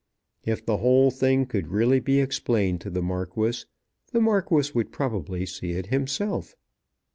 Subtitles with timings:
[0.45, 3.65] If the whole thing could really be explained to the Marquis,
[4.11, 6.55] the Marquis would probably see it himself.